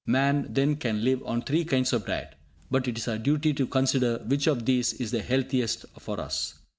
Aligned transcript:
Man, 0.07 0.47
then, 0.49 0.77
can 0.77 1.03
live 1.03 1.21
on 1.27 1.43
three 1.43 1.63
kinds 1.63 1.93
of 1.93 2.07
diet; 2.07 2.33
but 2.71 2.87
it 2.87 2.97
is 2.97 3.07
our 3.07 3.19
duty 3.19 3.53
to 3.53 3.67
consider 3.67 4.17
which 4.25 4.47
of 4.47 4.65
these 4.65 4.93
is 4.93 5.11
the 5.11 5.21
healthiest 5.21 5.85
for 5.99 6.19
us. 6.19 6.55